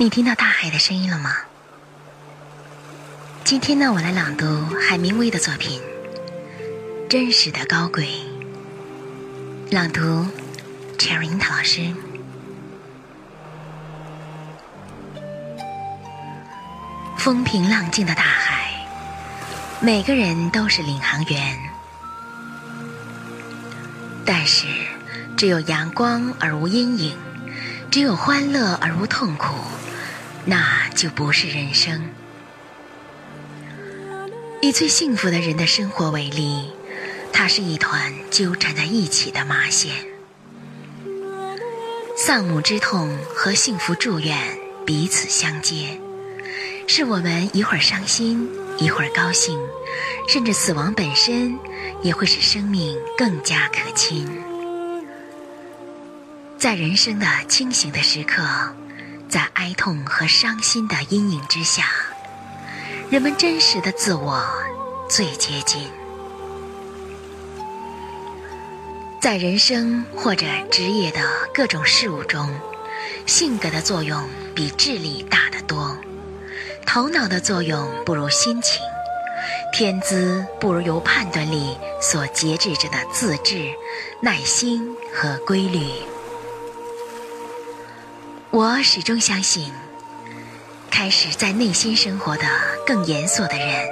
[0.00, 1.36] 你听到大海的声音了吗？
[3.44, 5.78] 今天呢，我来朗读海明威的作品
[7.06, 8.08] 《真实的高贵》。
[9.70, 10.26] 朗读
[10.96, 11.92] ，Cherry 樱桃老师。
[17.18, 18.70] 风平浪静的大海，
[19.82, 21.58] 每个人都是领航员，
[24.24, 24.66] 但是
[25.36, 27.18] 只有阳光而无阴影，
[27.90, 29.56] 只有欢乐而无痛苦。
[30.44, 32.10] 那就不是人生。
[34.62, 36.70] 以最幸福的人的生活为例，
[37.32, 39.94] 它是一团纠缠在一起的麻线。
[42.16, 44.36] 丧母之痛和幸福祝愿
[44.84, 45.98] 彼此相接，
[46.86, 49.58] 是我们一会儿伤心，一会儿高兴，
[50.28, 51.58] 甚至死亡本身
[52.02, 54.28] 也会使生命更加可亲。
[56.58, 58.42] 在人生的清醒的时刻。
[59.30, 61.84] 在哀痛和伤心的阴影之下，
[63.08, 64.44] 人们真实的自我
[65.08, 65.88] 最接近。
[69.20, 71.20] 在人生或者职业的
[71.54, 72.52] 各种事物中，
[73.24, 75.96] 性格的作用比智力大得多，
[76.84, 78.82] 头脑的作用不如心情，
[79.72, 83.70] 天资不如由判断力所节制着的自制、
[84.20, 85.86] 耐心和规律。
[88.52, 89.72] 我始终相信，
[90.90, 92.42] 开始在内心生活的
[92.84, 93.88] 更严肃的人，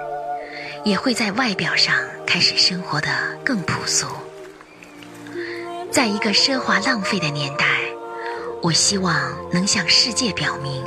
[0.84, 1.94] 也会在外表上
[2.26, 3.08] 开始生活的
[3.44, 4.08] 更朴素。
[5.92, 7.66] 在一个奢华浪费的年代，
[8.60, 10.84] 我希望能向世界表明，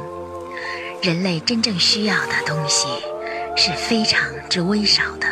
[1.02, 2.88] 人类真正需要的东西
[3.56, 5.28] 是非常之微少的。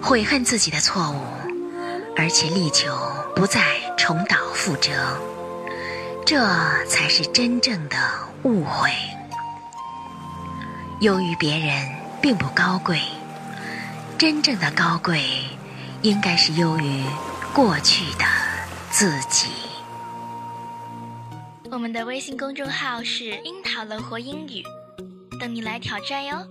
[0.00, 1.20] 悔恨自己的错误，
[2.16, 2.92] 而且力求
[3.36, 3.60] 不再
[3.96, 4.90] 重蹈覆辙。
[6.24, 7.96] 这才是真正的
[8.44, 8.90] 误会。
[11.00, 11.88] 优于别人
[12.20, 13.00] 并不高贵，
[14.16, 15.24] 真正的高贵
[16.02, 17.04] 应该是优于
[17.52, 18.24] 过去的
[18.90, 19.48] 自己。
[21.70, 24.62] 我们的微信公众号是“樱桃乐活英语”，
[25.40, 26.46] 等你来挑战哟。